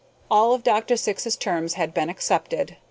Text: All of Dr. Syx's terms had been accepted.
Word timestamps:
All 0.31 0.55
of 0.55 0.63
Dr. 0.63 0.97
Syx's 0.97 1.35
terms 1.35 1.75
had 1.75 1.93
been 1.93 2.09
accepted. 2.09 2.75